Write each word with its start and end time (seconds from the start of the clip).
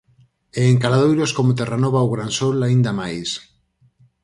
E 0.59 0.61
en 0.71 0.77
caladoiros 0.83 1.31
como 1.37 1.55
Terranova 1.59 2.03
ou 2.05 2.11
Gran 2.15 2.31
Sol 2.37 2.57
"aínda 2.63 2.91
máis". 2.99 3.29